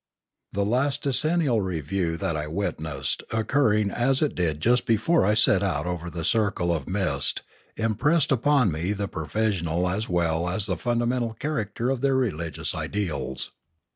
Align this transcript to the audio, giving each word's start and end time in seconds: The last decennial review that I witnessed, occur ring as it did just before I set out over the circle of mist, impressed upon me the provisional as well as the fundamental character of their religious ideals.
The 0.51 0.65
last 0.65 1.03
decennial 1.03 1.61
review 1.61 2.17
that 2.17 2.35
I 2.35 2.47
witnessed, 2.47 3.21
occur 3.29 3.69
ring 3.69 3.91
as 3.91 4.23
it 4.23 4.33
did 4.33 4.59
just 4.59 4.87
before 4.87 5.27
I 5.27 5.35
set 5.35 5.61
out 5.61 5.85
over 5.85 6.09
the 6.09 6.23
circle 6.23 6.73
of 6.75 6.89
mist, 6.89 7.43
impressed 7.77 8.31
upon 8.31 8.71
me 8.71 8.93
the 8.93 9.07
provisional 9.07 9.87
as 9.87 10.09
well 10.09 10.49
as 10.49 10.65
the 10.65 10.75
fundamental 10.75 11.35
character 11.35 11.91
of 11.91 12.01
their 12.01 12.15
religious 12.15 12.73
ideals. 12.73 13.51